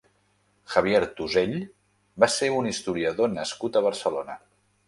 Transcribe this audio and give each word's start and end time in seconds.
Javier 0.75 1.01
Tusell 1.19 1.53
va 2.25 2.31
ser 2.39 2.51
un 2.63 2.73
historiador 2.73 3.33
nascut 3.39 3.79
a 3.83 3.89
Barcelona. 3.91 4.41